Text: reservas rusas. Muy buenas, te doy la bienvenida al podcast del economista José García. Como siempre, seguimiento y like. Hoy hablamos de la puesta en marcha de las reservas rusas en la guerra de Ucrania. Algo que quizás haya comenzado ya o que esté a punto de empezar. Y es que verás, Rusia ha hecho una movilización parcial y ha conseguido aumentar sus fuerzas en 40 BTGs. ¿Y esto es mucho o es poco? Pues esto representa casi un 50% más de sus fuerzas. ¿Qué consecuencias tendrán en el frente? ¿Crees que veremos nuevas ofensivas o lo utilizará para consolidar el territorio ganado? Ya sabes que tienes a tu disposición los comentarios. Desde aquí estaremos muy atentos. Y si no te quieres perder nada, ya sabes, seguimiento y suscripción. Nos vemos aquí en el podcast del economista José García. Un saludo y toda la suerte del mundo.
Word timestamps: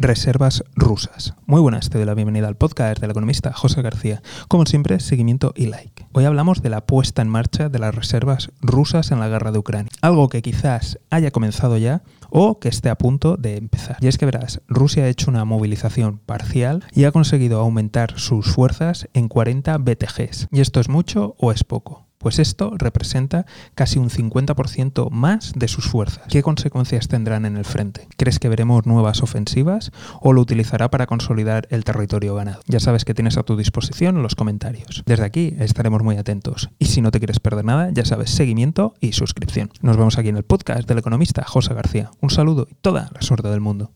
reservas 0.00 0.64
rusas. 0.74 1.34
Muy 1.44 1.60
buenas, 1.60 1.90
te 1.90 1.98
doy 1.98 2.06
la 2.06 2.14
bienvenida 2.14 2.48
al 2.48 2.56
podcast 2.56 3.00
del 3.00 3.10
economista 3.10 3.52
José 3.52 3.82
García. 3.82 4.22
Como 4.48 4.64
siempre, 4.64 4.98
seguimiento 4.98 5.52
y 5.54 5.66
like. 5.66 6.06
Hoy 6.12 6.24
hablamos 6.24 6.62
de 6.62 6.70
la 6.70 6.86
puesta 6.86 7.20
en 7.20 7.28
marcha 7.28 7.68
de 7.68 7.78
las 7.78 7.94
reservas 7.94 8.50
rusas 8.62 9.10
en 9.10 9.20
la 9.20 9.28
guerra 9.28 9.52
de 9.52 9.58
Ucrania. 9.58 9.90
Algo 10.00 10.30
que 10.30 10.40
quizás 10.40 10.98
haya 11.10 11.30
comenzado 11.30 11.76
ya 11.76 12.02
o 12.30 12.58
que 12.60 12.70
esté 12.70 12.88
a 12.88 12.96
punto 12.96 13.36
de 13.36 13.58
empezar. 13.58 13.98
Y 14.00 14.06
es 14.06 14.16
que 14.16 14.24
verás, 14.24 14.62
Rusia 14.68 15.04
ha 15.04 15.08
hecho 15.08 15.30
una 15.30 15.44
movilización 15.44 16.18
parcial 16.18 16.82
y 16.92 17.04
ha 17.04 17.12
conseguido 17.12 17.60
aumentar 17.60 18.18
sus 18.18 18.46
fuerzas 18.46 19.06
en 19.12 19.28
40 19.28 19.76
BTGs. 19.76 20.48
¿Y 20.50 20.60
esto 20.60 20.80
es 20.80 20.88
mucho 20.88 21.34
o 21.38 21.52
es 21.52 21.62
poco? 21.62 22.09
Pues 22.20 22.38
esto 22.38 22.74
representa 22.76 23.46
casi 23.74 23.98
un 23.98 24.10
50% 24.10 25.08
más 25.10 25.54
de 25.56 25.68
sus 25.68 25.86
fuerzas. 25.86 26.24
¿Qué 26.28 26.42
consecuencias 26.42 27.08
tendrán 27.08 27.46
en 27.46 27.56
el 27.56 27.64
frente? 27.64 28.08
¿Crees 28.18 28.38
que 28.38 28.50
veremos 28.50 28.84
nuevas 28.84 29.22
ofensivas 29.22 29.90
o 30.20 30.34
lo 30.34 30.42
utilizará 30.42 30.90
para 30.90 31.06
consolidar 31.06 31.66
el 31.70 31.82
territorio 31.82 32.34
ganado? 32.34 32.60
Ya 32.66 32.78
sabes 32.78 33.06
que 33.06 33.14
tienes 33.14 33.38
a 33.38 33.42
tu 33.42 33.56
disposición 33.56 34.22
los 34.22 34.34
comentarios. 34.34 35.02
Desde 35.06 35.24
aquí 35.24 35.56
estaremos 35.58 36.02
muy 36.02 36.18
atentos. 36.18 36.68
Y 36.78 36.86
si 36.86 37.00
no 37.00 37.10
te 37.10 37.20
quieres 37.20 37.40
perder 37.40 37.64
nada, 37.64 37.88
ya 37.90 38.04
sabes, 38.04 38.28
seguimiento 38.28 38.92
y 39.00 39.12
suscripción. 39.12 39.70
Nos 39.80 39.96
vemos 39.96 40.18
aquí 40.18 40.28
en 40.28 40.36
el 40.36 40.44
podcast 40.44 40.86
del 40.86 40.98
economista 40.98 41.42
José 41.46 41.72
García. 41.72 42.10
Un 42.20 42.28
saludo 42.28 42.68
y 42.70 42.74
toda 42.74 43.08
la 43.14 43.22
suerte 43.22 43.48
del 43.48 43.60
mundo. 43.60 43.92